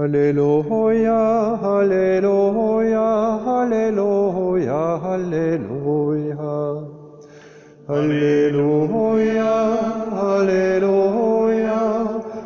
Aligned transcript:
Halleluja, 0.00 1.58
halleluja, 1.60 3.08
halleluja, 3.44 4.98
halleluja. 5.04 6.56
Halleluja, 7.86 9.54
halleluja, 10.20 11.82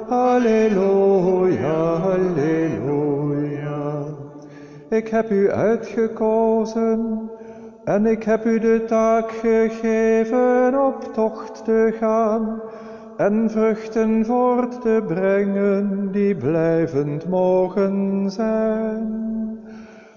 halleluja, 0.09 1.79
halleluja. 2.07 3.81
Ik 4.89 5.09
heb 5.09 5.31
u 5.31 5.51
uitgekozen 5.51 7.31
en 7.85 8.07
ik 8.07 8.23
heb 8.23 8.45
u 8.45 8.59
de 8.59 8.85
taak 8.87 9.31
gegeven 9.31 10.87
op 10.87 11.13
tocht 11.13 11.65
te 11.65 11.95
gaan 12.01 12.63
en 13.17 13.51
vruchten 13.51 14.25
voort 14.25 14.81
te 14.81 15.03
brengen 15.07 16.09
die 16.13 16.35
blijvend 16.35 17.29
mogen 17.29 18.31
zijn. 18.31 19.23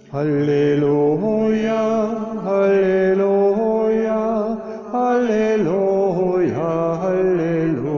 Halleluja, 0.10 2.06
halleluja, 2.44 4.58
halleluja, 4.92 6.94
halleluja. 6.94 7.96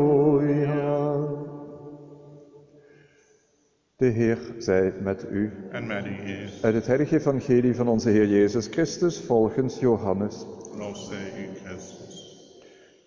De 3.95 4.05
Heer 4.05 4.37
zij 4.57 4.93
met 5.01 5.25
u. 5.31 5.51
En 5.71 5.87
met 5.87 6.05
geest. 6.25 6.63
Uit 6.63 6.73
het 6.73 6.87
heilige 6.87 7.15
evangelie 7.15 7.75
van 7.75 7.87
onze 7.87 8.09
Heer 8.09 8.27
Jezus 8.27 8.67
Christus 8.67 9.21
volgens 9.21 9.79
Johannes. 9.79 10.45
U. 10.77 11.38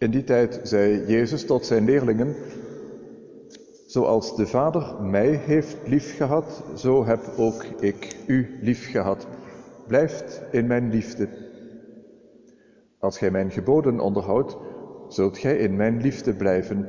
In 0.02 0.10
die 0.10 0.24
tijd 0.24 0.60
zei 0.62 1.06
Jezus 1.06 1.44
tot 1.44 1.66
zijn 1.66 1.84
leerlingen, 1.84 2.34
zoals 3.86 4.36
de 4.36 4.46
Vader 4.46 5.02
mij 5.02 5.28
heeft 5.28 5.76
liefgehad, 5.86 6.62
zo 6.76 7.04
heb 7.04 7.20
ook 7.36 7.64
ik 7.64 8.16
u 8.26 8.58
liefgehad. 8.60 9.26
Blijft 9.86 10.40
in 10.50 10.66
mijn 10.66 10.90
liefde. 10.90 11.28
Als 12.98 13.18
gij 13.18 13.30
mijn 13.30 13.50
geboden 13.50 14.00
onderhoudt, 14.00 14.56
zult 15.08 15.38
gij 15.38 15.56
in 15.56 15.76
mijn 15.76 16.00
liefde 16.00 16.34
blijven, 16.34 16.88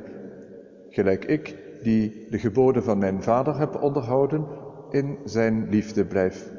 gelijk 0.90 1.24
ik, 1.24 1.56
die 1.82 2.26
de 2.30 2.38
geboden 2.38 2.82
van 2.82 2.98
mijn 2.98 3.22
Vader 3.22 3.58
heb 3.58 3.82
onderhouden, 3.82 4.44
in 4.90 5.18
zijn 5.24 5.66
liefde 5.70 6.04
blijf. 6.04 6.50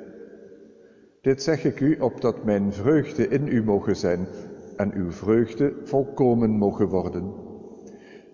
Dit 1.22 1.44
zeg 1.44 1.64
ik 1.64 1.80
u, 1.80 1.98
opdat 2.00 2.44
mijn 2.44 2.74
vreugde 2.74 3.28
in 3.28 3.48
u 3.48 3.64
mogen 3.64 3.96
zijn 3.96 4.28
en 4.76 4.94
uw 4.94 5.12
vreugde 5.12 5.74
volkomen 5.84 6.50
mogen 6.50 6.88
worden. 6.88 7.34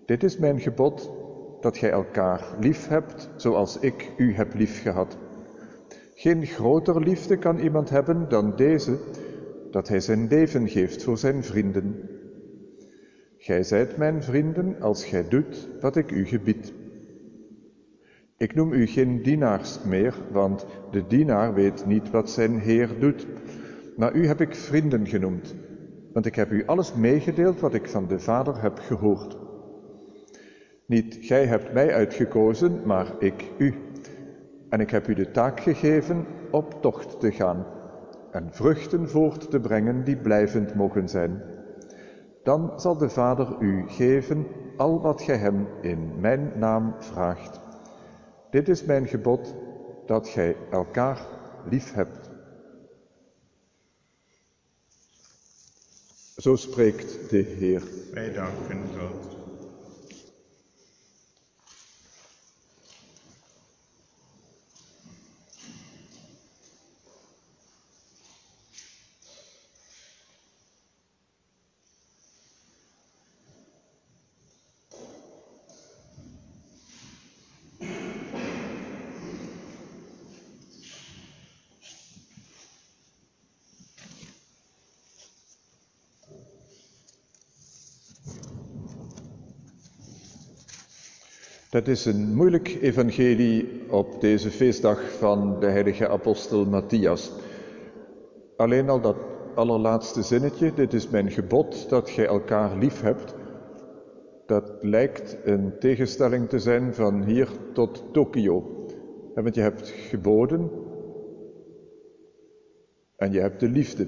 Dit 0.06 0.22
is 0.22 0.38
mijn 0.38 0.60
gebod, 0.60 1.12
dat 1.60 1.76
gij 1.76 1.90
elkaar 1.90 2.56
lief 2.60 2.88
hebt, 2.88 3.30
zoals 3.36 3.78
ik 3.78 4.12
u 4.16 4.34
heb 4.34 4.54
lief 4.54 4.82
gehad. 4.82 5.16
Geen 6.14 6.46
groter 6.46 7.02
liefde 7.02 7.36
kan 7.36 7.58
iemand 7.58 7.90
hebben 7.90 8.28
dan 8.28 8.56
deze, 8.56 8.98
dat 9.70 9.88
hij 9.88 10.00
zijn 10.00 10.28
leven 10.28 10.68
geeft 10.68 11.02
voor 11.02 11.18
zijn 11.18 11.44
vrienden. 11.44 11.94
Gij 13.38 13.62
zijt 13.62 13.96
mijn 13.96 14.22
vrienden 14.22 14.76
als 14.80 15.04
gij 15.04 15.28
doet 15.28 15.68
wat 15.80 15.96
ik 15.96 16.10
u 16.10 16.26
gebied. 16.26 16.72
Ik 18.36 18.54
noem 18.54 18.72
u 18.72 18.86
geen 18.86 19.22
dienaars 19.22 19.82
meer, 19.84 20.14
want 20.32 20.66
de 20.90 21.06
dienaar 21.06 21.54
weet 21.54 21.86
niet 21.86 22.10
wat 22.10 22.30
zijn 22.30 22.58
Heer 22.58 22.88
doet. 22.98 23.26
Maar 23.96 24.14
u 24.14 24.26
heb 24.26 24.40
ik 24.40 24.54
vrienden 24.54 25.06
genoemd, 25.06 25.54
want 26.12 26.26
ik 26.26 26.34
heb 26.34 26.50
u 26.50 26.66
alles 26.66 26.94
meegedeeld 26.94 27.60
wat 27.60 27.74
ik 27.74 27.88
van 27.88 28.06
de 28.06 28.18
Vader 28.18 28.62
heb 28.62 28.78
gehoord. 28.78 29.36
Niet 30.86 31.18
gij 31.20 31.46
hebt 31.46 31.72
mij 31.72 31.94
uitgekozen, 31.94 32.80
maar 32.84 33.06
ik 33.18 33.50
u. 33.58 33.74
En 34.68 34.80
ik 34.80 34.90
heb 34.90 35.08
u 35.08 35.14
de 35.14 35.30
taak 35.30 35.60
gegeven 35.60 36.26
op 36.50 36.82
tocht 36.82 37.20
te 37.20 37.32
gaan 37.32 37.66
en 38.30 38.48
vruchten 38.50 39.08
voort 39.08 39.50
te 39.50 39.60
brengen 39.60 40.04
die 40.04 40.16
blijvend 40.16 40.74
mogen 40.74 41.08
zijn. 41.08 41.42
Dan 42.42 42.72
zal 42.76 42.96
de 42.96 43.08
Vader 43.08 43.56
u 43.60 43.84
geven 43.88 44.46
al 44.76 45.00
wat 45.00 45.22
gij 45.22 45.36
hem 45.36 45.66
in 45.80 46.20
mijn 46.20 46.52
naam 46.56 46.94
vraagt. 46.98 47.60
Dit 48.50 48.68
is 48.68 48.84
mijn 48.84 49.06
gebod, 49.06 49.54
dat 50.06 50.28
gij 50.28 50.56
elkaar 50.70 51.26
lief 51.70 51.94
hebt. 51.94 52.31
Zo 56.42 56.56
spreekt 56.56 57.30
de 57.30 57.36
Heer. 57.58 57.82
Wij 58.12 58.32
danken 58.32 58.80
God. 58.98 59.41
Dat 91.72 91.88
is 91.88 92.04
een 92.04 92.34
moeilijk 92.34 92.78
evangelie 92.80 93.82
op 93.90 94.20
deze 94.20 94.50
feestdag 94.50 95.12
van 95.12 95.60
de 95.60 95.66
heilige 95.66 96.08
apostel 96.08 96.64
Matthias. 96.66 97.32
Alleen 98.56 98.88
al 98.88 99.00
dat 99.00 99.16
allerlaatste 99.54 100.22
zinnetje, 100.22 100.74
dit 100.74 100.92
is 100.92 101.08
mijn 101.08 101.30
gebod 101.30 101.88
dat 101.88 102.10
gij 102.10 102.26
elkaar 102.26 102.76
lief 102.78 103.00
hebt, 103.00 103.34
dat 104.46 104.72
lijkt 104.80 105.36
een 105.44 105.78
tegenstelling 105.78 106.48
te 106.48 106.58
zijn 106.58 106.94
van 106.94 107.22
hier 107.22 107.48
tot 107.72 108.04
Tokio. 108.12 108.86
Want 109.34 109.54
je 109.54 109.60
hebt 109.60 109.88
geboden 109.88 110.70
en 113.16 113.32
je 113.32 113.40
hebt 113.40 113.60
de 113.60 113.68
liefde. 113.68 114.06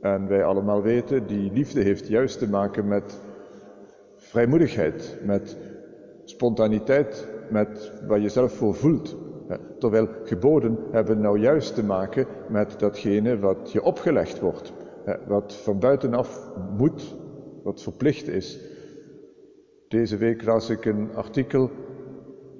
En 0.00 0.28
wij 0.28 0.44
allemaal 0.44 0.82
weten, 0.82 1.26
die 1.26 1.52
liefde 1.52 1.80
heeft 1.80 2.08
juist 2.08 2.38
te 2.38 2.48
maken 2.48 2.88
met 2.88 3.20
vrijmoedigheid, 4.16 5.18
met 5.22 5.56
spontaniteit 6.24 7.28
met 7.50 7.92
wat 8.06 8.22
je 8.22 8.28
zelf 8.28 8.52
voor 8.52 8.74
voelt. 8.74 9.16
Terwijl 9.78 10.08
geboden 10.24 10.78
hebben 10.90 11.20
nou 11.20 11.38
juist 11.38 11.74
te 11.74 11.84
maken 11.84 12.26
met 12.48 12.78
datgene 12.78 13.38
wat 13.38 13.72
je 13.72 13.82
opgelegd 13.82 14.40
wordt, 14.40 14.72
wat 15.26 15.54
van 15.54 15.78
buitenaf 15.78 16.50
moet, 16.76 17.16
wat 17.62 17.82
verplicht 17.82 18.28
is. 18.28 18.60
Deze 19.88 20.16
week 20.16 20.44
las 20.44 20.70
ik 20.70 20.84
een 20.84 21.14
artikel 21.14 21.70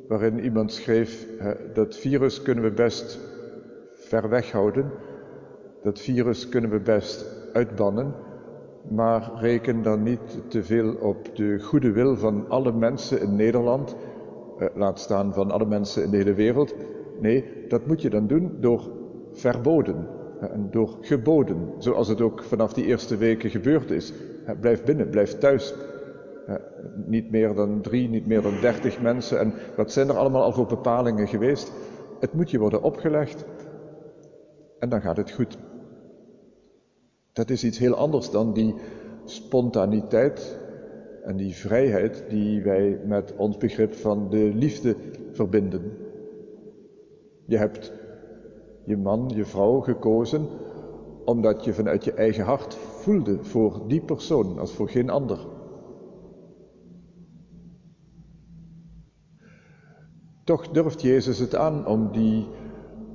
waarin 0.09 0.39
iemand 0.39 0.73
schreef, 0.73 1.29
dat 1.75 1.97
virus 1.97 2.43
kunnen 2.43 2.65
we 2.65 2.71
best 2.71 3.19
ver 3.95 4.29
weg 4.29 4.53
houden, 4.53 4.91
dat 5.83 6.01
virus 6.01 6.49
kunnen 6.49 6.71
we 6.71 6.81
best 6.81 7.49
uitbannen, 7.53 8.15
maar 8.91 9.31
reken 9.35 9.83
dan 9.83 10.03
niet 10.03 10.43
te 10.49 10.63
veel 10.63 10.95
op 10.95 11.37
de 11.37 11.59
goede 11.61 11.93
wil 11.93 12.17
van 12.17 12.49
alle 12.49 12.73
mensen 12.73 13.21
in 13.21 13.37
Nederland, 13.37 13.97
eh, 14.59 14.67
laat 14.75 15.01
staan 15.01 15.33
van 15.33 15.51
alle 15.51 15.67
mensen 15.67 16.03
in 16.03 16.11
de 16.11 16.17
hele 16.17 16.35
wereld. 16.35 16.75
Nee, 17.21 17.45
dat 17.69 17.87
moet 17.87 18.03
je 18.03 18.11
dan 18.11 18.27
doen 18.27 18.57
door 18.61 18.91
verboden 19.33 20.07
en 20.41 20.69
door 20.71 20.97
geboden, 21.01 21.73
zoals 21.79 22.09
het 22.09 22.21
ook 22.21 22.43
vanaf 22.43 22.73
die 22.73 22.85
eerste 22.85 23.17
weken 23.17 23.51
gebeurd 23.51 23.91
is. 23.91 24.13
Blijf 24.61 24.85
binnen, 24.85 25.09
blijf 25.09 25.39
thuis. 25.39 25.75
Niet 27.07 27.31
meer 27.31 27.55
dan 27.55 27.81
drie, 27.81 28.09
niet 28.09 28.27
meer 28.27 28.43
dan 28.43 28.61
dertig 28.61 29.01
mensen. 29.01 29.39
En 29.41 29.53
wat 29.77 29.93
zijn 29.93 30.09
er 30.09 30.17
allemaal 30.17 30.43
al 30.43 30.53
voor 30.53 30.67
bepalingen 30.67 31.29
geweest? 31.29 31.73
Het 32.21 32.33
moet 32.33 32.51
je 32.51 32.59
worden 32.59 32.83
opgelegd 32.83 33.45
en 34.79 34.89
dan 34.89 35.01
gaat 35.01 35.17
het 35.17 35.31
goed. 35.31 35.59
Dat 37.35 37.51
is 37.51 37.65
iets 37.65 37.79
heel 37.79 37.95
anders 37.95 38.31
dan 38.31 38.53
die 38.53 38.75
spontaniteit 39.25 40.59
en 41.23 41.37
die 41.37 41.55
vrijheid 41.55 42.25
die 42.29 42.63
wij 42.63 43.01
met 43.05 43.35
ons 43.37 43.57
begrip 43.57 43.95
van 43.95 44.31
de 44.31 44.51
liefde 44.55 44.97
verbinden. 45.33 45.93
Je 47.47 47.57
hebt 47.57 47.93
je 48.85 48.97
man, 48.97 49.31
je 49.35 49.45
vrouw 49.45 49.81
gekozen 49.81 50.47
omdat 51.25 51.65
je 51.65 51.75
vanuit 51.75 52.05
je 52.05 52.13
eigen 52.13 52.45
hart 52.45 52.75
voelde 52.75 53.45
voor 53.45 53.89
die 53.89 54.01
persoon 54.01 54.59
als 54.59 54.73
voor 54.73 54.89
geen 54.89 55.11
ander. 55.11 55.39
Toch 60.45 60.69
durft 60.69 61.03
Jezus 61.03 61.39
het 61.39 61.55
aan 61.55 61.87
om 61.87 62.13
die 62.13 62.47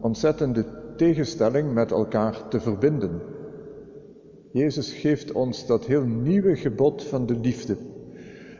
ontzettende 0.02 0.66
tegenstelling 0.96 1.74
met 1.74 1.92
elkaar 1.92 2.48
te 2.48 2.60
verbinden. 2.60 3.22
Jezus 4.52 4.92
geeft 4.94 5.32
ons 5.32 5.66
dat 5.66 5.86
heel 5.86 6.04
nieuwe 6.04 6.56
gebod 6.56 7.04
van 7.04 7.26
de 7.26 7.36
liefde. 7.36 7.78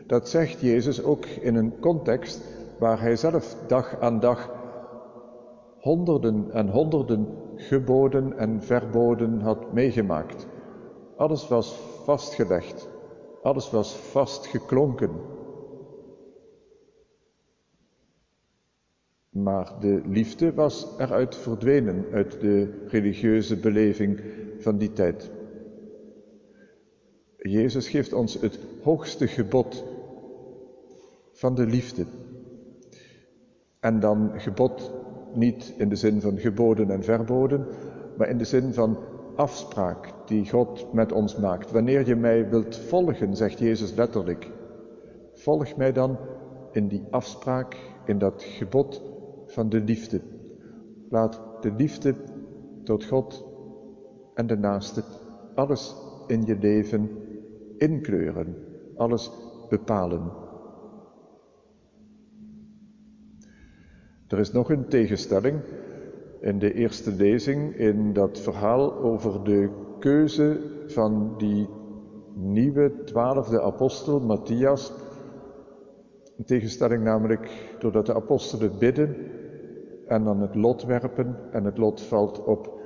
Dat 0.06 0.28
zegt 0.28 0.60
Jezus 0.60 1.02
ook 1.02 1.24
in 1.26 1.54
een 1.54 1.78
context 1.78 2.40
waar 2.78 3.00
hij 3.00 3.16
zelf 3.16 3.56
dag 3.66 4.00
aan 4.00 4.20
dag 4.20 4.50
honderden 5.78 6.50
en 6.50 6.68
honderden 6.68 7.26
geboden 7.56 8.38
en 8.38 8.62
verboden 8.62 9.40
had 9.40 9.72
meegemaakt. 9.72 10.46
Alles 11.16 11.48
was 11.48 11.78
vastgelegd, 12.04 12.88
alles 13.42 13.70
was 13.70 13.96
vastgeklonken. 13.96 15.10
Maar 19.30 19.72
de 19.80 20.00
liefde 20.06 20.54
was 20.54 20.86
eruit 20.98 21.36
verdwenen 21.36 22.04
uit 22.12 22.40
de 22.40 22.84
religieuze 22.86 23.56
beleving 23.56 24.20
van 24.58 24.78
die 24.78 24.92
tijd. 24.92 25.30
Jezus 27.42 27.88
geeft 27.88 28.12
ons 28.12 28.40
het 28.40 28.58
hoogste 28.82 29.26
gebod 29.26 29.84
van 31.32 31.54
de 31.54 31.66
liefde. 31.66 32.04
En 33.80 34.00
dan 34.00 34.32
gebod 34.36 34.92
niet 35.34 35.74
in 35.76 35.88
de 35.88 35.96
zin 35.96 36.20
van 36.20 36.38
geboden 36.38 36.90
en 36.90 37.04
verboden, 37.04 37.66
maar 38.16 38.28
in 38.28 38.38
de 38.38 38.44
zin 38.44 38.72
van 38.72 38.98
afspraak 39.36 40.12
die 40.26 40.50
God 40.50 40.92
met 40.92 41.12
ons 41.12 41.36
maakt. 41.36 41.70
Wanneer 41.70 42.06
je 42.06 42.16
mij 42.16 42.48
wilt 42.48 42.76
volgen, 42.76 43.36
zegt 43.36 43.58
Jezus 43.58 43.94
letterlijk, 43.94 44.50
volg 45.32 45.76
mij 45.76 45.92
dan 45.92 46.18
in 46.72 46.88
die 46.88 47.02
afspraak, 47.10 47.76
in 48.04 48.18
dat 48.18 48.42
gebod 48.42 49.02
van 49.46 49.68
de 49.68 49.80
liefde. 49.80 50.20
Laat 51.08 51.40
de 51.60 51.72
liefde 51.76 52.14
tot 52.84 53.04
God 53.04 53.44
en 54.34 54.46
de 54.46 54.56
naaste 54.56 55.02
alles 55.54 55.94
in 56.26 56.44
je 56.44 56.56
leven 56.58 57.10
inkleuren, 57.80 58.56
alles 58.96 59.30
bepalen. 59.68 60.32
Er 64.28 64.38
is 64.38 64.52
nog 64.52 64.70
een 64.70 64.88
tegenstelling 64.88 65.60
in 66.40 66.58
de 66.58 66.74
eerste 66.74 67.12
lezing 67.12 67.76
in 67.76 68.12
dat 68.12 68.40
verhaal 68.40 68.92
over 68.94 69.44
de 69.44 69.70
keuze 69.98 70.60
van 70.86 71.34
die 71.36 71.68
nieuwe 72.34 73.04
twaalfde 73.04 73.62
apostel, 73.62 74.20
Matthias. 74.20 74.92
Een 76.36 76.44
tegenstelling 76.44 77.04
namelijk 77.04 77.74
doordat 77.78 78.06
de 78.06 78.14
apostelen 78.14 78.78
bidden 78.78 79.16
en 80.06 80.24
dan 80.24 80.40
het 80.40 80.54
lot 80.54 80.84
werpen 80.84 81.36
en 81.52 81.64
het 81.64 81.78
lot 81.78 82.00
valt 82.00 82.44
op 82.44 82.80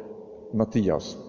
Matthias. 0.52 1.23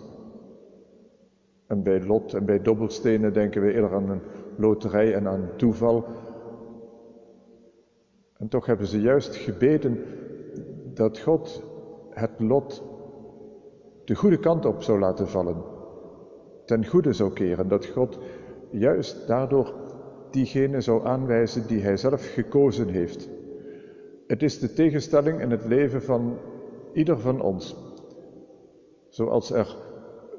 En 1.68 1.84
bij 1.84 2.06
lot 2.06 2.34
en 2.34 2.46
bij 2.46 2.62
dobbelstenen 2.62 3.34
denken 3.34 3.62
we 3.62 3.74
eerder 3.74 3.94
aan 3.94 4.10
een 4.10 4.22
loterij 4.58 5.14
en 5.14 5.28
aan 5.28 5.50
toeval. 5.56 6.06
En 8.38 8.48
toch 8.48 8.66
hebben 8.66 8.88
ze 8.88 9.02
juist 9.02 9.36
gebeden 9.36 10.04
dat 10.94 11.20
God 11.20 11.64
het 12.10 12.40
lot 12.40 12.84
de 14.06 14.16
goede 14.16 14.40
kant 14.40 14.66
op 14.66 14.84
zou 14.84 15.00
laten 15.00 15.28
vallen, 15.28 15.64
ten 16.66 16.86
goede 16.86 17.14
zou 17.14 17.34
keren, 17.34 17.68
dat 17.68 17.86
God 17.86 18.20
juist 18.70 19.28
daardoor 19.28 19.74
diegene 20.32 20.82
zou 20.82 21.06
aanwijzen 21.06 21.68
die 21.68 21.82
Hij 21.82 21.98
zelf 21.98 22.34
gekozen 22.34 22.88
heeft. 22.88 23.30
Het 24.28 24.44
is 24.44 24.60
de 24.60 24.74
tegenstelling 24.74 25.42
in 25.42 25.52
het 25.52 25.66
leven 25.66 26.02
van 26.02 26.38
ieder 26.94 27.20
van 27.20 27.42
ons. 27.42 27.76
Zoals 29.10 29.52
er 29.52 29.76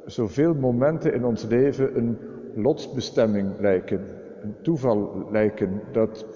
zoveel 0.06 0.54
momenten 0.54 1.14
in 1.14 1.24
ons 1.24 1.44
leven 1.44 1.96
een 1.96 2.18
lotsbestemming 2.54 3.60
lijken, 3.60 4.00
een 4.42 4.54
toeval 4.62 5.26
lijken, 5.30 5.80
dat 5.92 6.26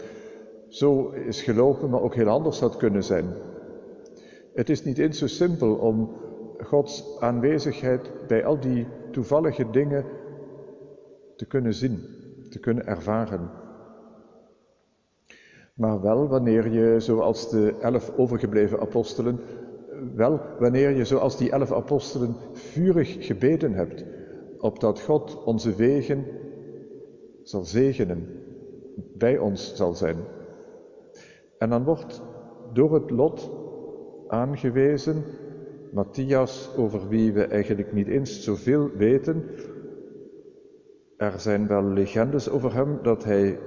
zo 0.68 1.08
is 1.08 1.42
gelopen, 1.42 1.90
maar 1.90 2.00
ook 2.00 2.14
heel 2.14 2.28
anders 2.28 2.60
had 2.60 2.76
kunnen 2.76 3.04
zijn. 3.04 3.24
Het 4.54 4.70
is 4.70 4.84
niet 4.84 4.98
eens 4.98 5.18
zo 5.18 5.26
simpel 5.26 5.74
om 5.74 6.10
Gods 6.58 7.16
aanwezigheid 7.20 8.10
bij 8.26 8.44
al 8.44 8.60
die 8.60 8.86
toevallige 9.10 9.70
dingen 9.70 10.04
te 11.36 11.46
kunnen 11.46 11.74
zien, 11.74 12.00
te 12.50 12.58
kunnen 12.60 12.86
ervaren. 12.86 13.50
Maar 15.74 16.00
wel 16.00 16.28
wanneer 16.28 16.70
je, 16.70 17.00
zoals 17.00 17.50
de 17.50 17.74
elf 17.80 18.12
overgebleven 18.16 18.80
apostelen, 18.80 19.40
wel 20.14 20.40
wanneer 20.58 20.90
je, 20.90 21.04
zoals 21.04 21.36
die 21.36 21.50
elf 21.50 21.72
apostelen, 21.72 22.34
vurig 22.52 23.26
gebeden 23.26 23.72
hebt, 23.72 24.04
opdat 24.58 25.00
God 25.00 25.44
onze 25.44 25.74
wegen 25.74 26.24
zal 27.42 27.64
zegenen, 27.64 28.26
bij 29.14 29.38
ons 29.38 29.74
zal 29.74 29.94
zijn. 29.94 30.16
En 31.58 31.70
dan 31.70 31.84
wordt 31.84 32.22
door 32.72 32.94
het 32.94 33.10
lot 33.10 33.50
aangewezen, 34.28 35.24
Matthias, 35.92 36.70
over 36.76 37.08
wie 37.08 37.32
we 37.32 37.44
eigenlijk 37.44 37.92
niet 37.92 38.08
eens 38.08 38.44
zoveel 38.44 38.90
weten. 38.96 39.44
Er 41.16 41.40
zijn 41.40 41.66
wel 41.66 41.84
legendes 41.84 42.50
over 42.50 42.74
hem 42.74 42.98
dat 43.02 43.24
hij 43.24 43.58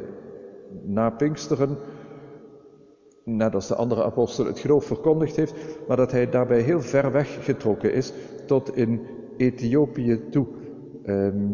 na 0.84 1.10
Pinksteren, 1.10 1.78
net 3.24 3.56
als 3.56 3.68
de 3.68 3.76
andere 3.76 4.04
apostel, 4.04 4.46
het 4.46 4.60
geloof 4.60 4.86
verkondigd 4.86 5.36
heeft, 5.36 5.54
maar 5.88 5.98
dat 5.98 6.12
hij 6.12 6.30
daarbij 6.30 6.62
heel 6.62 6.82
ver 6.82 7.12
weg 7.12 7.46
getrokken 7.46 7.94
is 7.94 8.14
tot 8.46 8.76
in 8.76 9.02
Ethiopië 9.38 10.30
toe, 10.30 10.48
ehm, 11.04 11.52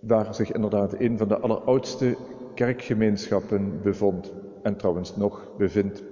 waar 0.00 0.34
zich 0.34 0.52
inderdaad 0.52 0.94
een 0.98 1.18
van 1.18 1.28
de 1.28 1.38
alleroudste 1.38 2.16
kerkgemeenschappen 2.54 3.80
bevond 3.82 4.32
en 4.62 4.76
trouwens 4.76 5.16
nog 5.16 5.48
bevindt. 5.58 6.02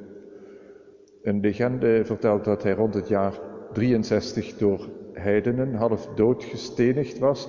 Een 1.22 1.40
legende 1.40 2.04
vertelt 2.04 2.44
dat 2.44 2.62
hij 2.62 2.72
rond 2.72 2.94
het 2.94 3.08
jaar 3.08 3.40
63 3.72 4.56
door 4.56 4.88
heidenen 5.12 5.74
half 5.74 6.08
dood 6.14 6.44
gestenigd 6.44 7.18
was 7.18 7.48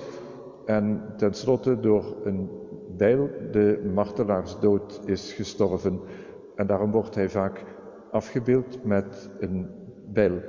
en 0.66 1.02
tenslotte 1.16 1.80
door 1.80 2.16
een 2.24 2.50
bijl 2.96 3.30
de 3.50 3.90
martelaarsdood 3.94 5.00
is 5.04 5.32
gestorven. 5.32 6.00
En 6.60 6.66
daarom 6.66 6.90
wordt 6.90 7.14
hij 7.14 7.28
vaak 7.28 7.64
afgebeeld 8.10 8.84
met 8.84 9.30
een 9.38 9.68
bijl. 10.12 10.40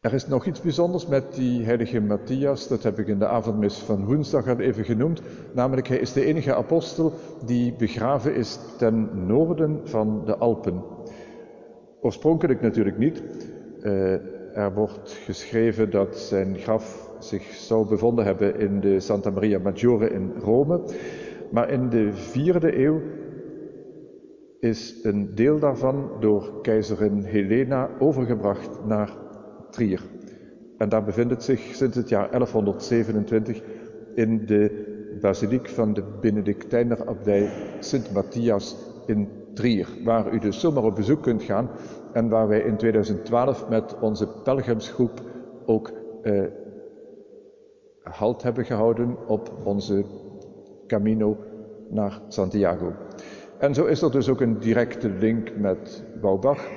Er 0.00 0.12
is 0.12 0.26
nog 0.26 0.46
iets 0.46 0.60
bijzonders 0.60 1.06
met 1.06 1.34
die 1.34 1.64
heilige 1.64 2.00
Matthias, 2.00 2.68
dat 2.68 2.82
heb 2.82 2.98
ik 2.98 3.06
in 3.06 3.18
de 3.18 3.26
avondmis 3.26 3.78
van 3.78 4.04
woensdag 4.04 4.48
al 4.48 4.58
even 4.58 4.84
genoemd, 4.84 5.22
namelijk 5.52 5.88
hij 5.88 5.98
is 5.98 6.12
de 6.12 6.24
enige 6.24 6.54
apostel 6.54 7.12
die 7.46 7.74
begraven 7.78 8.34
is 8.34 8.58
ten 8.78 9.26
noorden 9.26 9.80
van 9.84 10.24
de 10.24 10.36
Alpen. 10.36 10.82
Oorspronkelijk 12.00 12.60
natuurlijk 12.60 12.98
niet. 12.98 13.22
Uh, 13.82 14.12
er 14.56 14.74
wordt 14.74 15.10
geschreven 15.10 15.90
dat 15.90 16.18
zijn 16.18 16.56
graf 16.56 17.10
zich 17.18 17.42
zou 17.42 17.88
bevonden 17.88 18.24
hebben 18.24 18.58
in 18.58 18.80
de 18.80 19.00
Santa 19.00 19.30
Maria 19.30 19.58
Maggiore 19.58 20.10
in 20.10 20.32
Rome, 20.38 20.80
maar 21.50 21.70
in 21.70 21.88
de 21.88 22.12
vierde 22.12 22.78
eeuw 22.78 23.00
is 24.62 24.94
een 25.02 25.34
deel 25.34 25.58
daarvan 25.58 26.10
door 26.20 26.60
keizerin 26.60 27.22
Helena 27.22 27.90
overgebracht 27.98 28.84
naar 28.86 29.16
Trier. 29.70 30.02
En 30.78 30.88
daar 30.88 31.04
bevindt 31.04 31.30
het 31.30 31.42
zich 31.42 31.60
sinds 31.60 31.96
het 31.96 32.08
jaar 32.08 32.30
1127 32.30 33.62
in 34.14 34.46
de 34.46 34.84
basiliek 35.20 35.68
van 35.68 35.94
de 35.94 36.02
Benedictijnerabdij 36.20 37.50
Sint 37.80 38.12
Matthias 38.12 38.76
in 39.06 39.28
Trier, 39.54 39.88
waar 40.04 40.32
u 40.32 40.38
dus 40.38 40.60
zomaar 40.60 40.84
op 40.84 40.94
bezoek 40.94 41.22
kunt 41.22 41.42
gaan 41.42 41.70
en 42.12 42.28
waar 42.28 42.48
wij 42.48 42.60
in 42.60 42.76
2012 42.76 43.68
met 43.68 43.98
onze 44.00 44.28
pelgrimsgroep 44.42 45.20
ook 45.66 45.92
eh, 46.22 46.42
halt 48.02 48.42
hebben 48.42 48.64
gehouden 48.64 49.16
op 49.26 49.52
onze 49.64 50.04
Camino 50.86 51.36
naar 51.88 52.20
Santiago. 52.28 52.92
En 53.62 53.74
zo 53.74 53.84
is 53.84 54.02
er 54.02 54.10
dus 54.10 54.28
ook 54.28 54.40
een 54.40 54.58
directe 54.58 55.08
link 55.08 55.56
met 55.56 56.04
Baubach. 56.20 56.68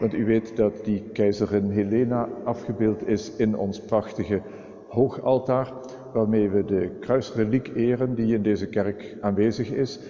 Want 0.00 0.14
u 0.14 0.24
weet 0.24 0.56
dat 0.56 0.84
die 0.84 1.02
keizerin 1.12 1.70
Helena 1.70 2.28
afgebeeld 2.44 3.06
is 3.06 3.36
in 3.36 3.56
ons 3.56 3.80
prachtige 3.80 4.42
hoogaltaar, 4.88 5.72
waarmee 6.12 6.50
we 6.50 6.64
de 6.64 6.90
kruisreliek 7.00 7.70
eren 7.74 8.14
die 8.14 8.34
in 8.34 8.42
deze 8.42 8.68
kerk 8.68 9.16
aanwezig 9.20 9.70
is. 9.70 10.00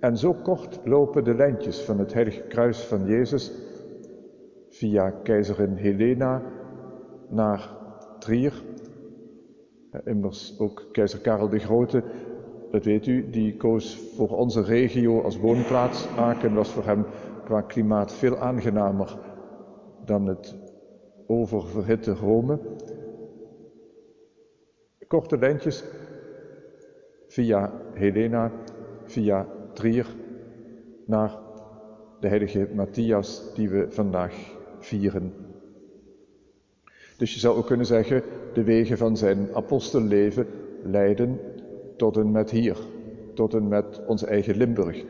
En 0.00 0.16
zo 0.16 0.32
kort 0.32 0.80
lopen 0.84 1.24
de 1.24 1.34
lijntjes 1.34 1.80
van 1.80 1.98
het 1.98 2.12
heilige 2.12 2.42
kruis 2.42 2.80
van 2.80 3.06
Jezus 3.06 3.52
via 4.68 5.10
keizerin 5.10 5.76
Helena 5.76 6.42
naar 7.28 7.70
Trier. 8.18 8.62
Immers 10.04 10.58
ook 10.58 10.88
keizer 10.92 11.20
Karel 11.20 11.48
de 11.48 11.58
Grote, 11.58 12.02
dat 12.70 12.84
weet 12.84 13.06
u, 13.06 13.30
die 13.30 13.56
koos 13.56 13.98
voor 14.16 14.28
onze 14.28 14.62
regio 14.62 15.22
als 15.22 15.38
woonplaats. 15.38 16.06
Aken 16.16 16.54
was 16.54 16.70
voor 16.70 16.84
hem 16.84 17.04
qua 17.44 17.60
klimaat 17.60 18.12
veel 18.12 18.38
aangenamer 18.38 19.18
dan 20.04 20.26
het 20.26 20.54
oververhitte 21.26 22.14
Rome. 22.14 22.58
Korte 25.06 25.38
lijntjes 25.38 25.84
via 27.28 27.72
Helena, 27.92 28.52
via 29.04 29.46
Trier 29.72 30.06
naar 31.06 31.38
de 32.20 32.28
heilige 32.28 32.68
Matthias 32.74 33.54
die 33.54 33.68
we 33.68 33.86
vandaag 33.88 34.34
vieren. 34.78 35.32
Dus 37.16 37.34
je 37.34 37.40
zou 37.40 37.56
ook 37.56 37.66
kunnen 37.66 37.86
zeggen, 37.86 38.22
de 38.54 38.64
wegen 38.64 38.98
van 38.98 39.16
zijn 39.16 39.48
apostelleven 39.54 40.46
leiden 40.82 41.40
tot 41.96 42.16
en 42.16 42.30
met 42.30 42.50
hier, 42.50 42.76
tot 43.34 43.54
en 43.54 43.68
met 43.68 44.06
ons 44.06 44.24
eigen 44.24 44.56
Limburg. 44.56 45.04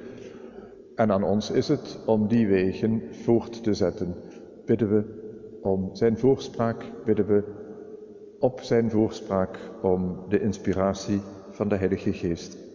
En 0.95 1.12
aan 1.12 1.25
ons 1.25 1.50
is 1.50 1.69
het 1.69 1.99
om 2.07 2.28
die 2.28 2.47
wegen 2.47 3.02
voort 3.11 3.62
te 3.62 3.75
zetten. 3.75 4.14
Bidden 4.64 4.88
we 4.88 5.05
om 5.62 5.90
zijn 5.93 6.19
voorspraak, 6.19 6.93
bidden 7.05 7.26
we 7.26 7.45
op 8.38 8.61
zijn 8.61 8.90
voorspraak 8.90 9.59
om 9.83 10.25
de 10.28 10.40
inspiratie 10.40 11.21
van 11.50 11.69
de 11.69 11.76
Heilige 11.76 12.12
Geest. 12.12 12.65